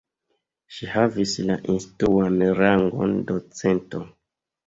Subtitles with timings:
[0.77, 4.01] Ŝi havis la instruan rangon docento.